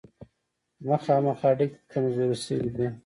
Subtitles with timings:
[0.87, 2.87] مخامخ اړیکې کمزورې شوې دي.